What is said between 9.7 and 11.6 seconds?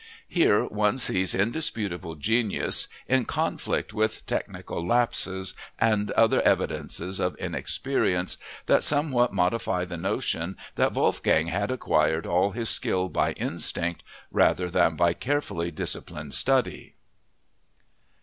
the notion that Wolfgang